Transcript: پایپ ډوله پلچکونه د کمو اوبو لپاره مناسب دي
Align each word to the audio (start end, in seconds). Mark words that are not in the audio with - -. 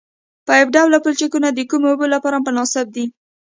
پایپ 0.47 0.67
ډوله 0.75 0.97
پلچکونه 1.03 1.47
د 1.51 1.59
کمو 1.69 1.87
اوبو 1.91 2.05
لپاره 2.15 2.43
مناسب 2.45 2.85
دي 2.95 3.05